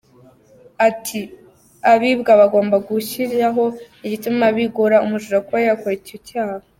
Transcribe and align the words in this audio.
Ati: 0.87 1.19
“Abibwa 1.93 2.31
bagomba 2.41 2.75
gushyiraho 2.87 3.63
igituma 4.05 4.45
bigora 4.57 4.95
umujura 5.05 5.43
kuba 5.45 5.59
yakora 5.67 5.95
icyo 6.01 6.17
cyaha. 6.29 6.65